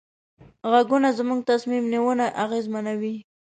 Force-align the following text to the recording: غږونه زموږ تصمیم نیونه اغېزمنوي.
غږونه 0.71 1.09
زموږ 1.19 1.39
تصمیم 1.51 1.83
نیونه 1.93 2.25
اغېزمنوي. 2.43 3.15